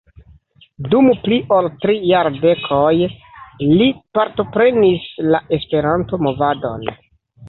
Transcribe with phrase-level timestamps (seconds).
[0.91, 2.93] Dum pli ol tri jardekoj
[3.73, 3.89] li
[4.19, 6.89] partoprenis la Esperanto-movadon.